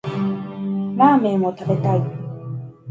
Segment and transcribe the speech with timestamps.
[0.97, 2.01] ラーメンを食べたい。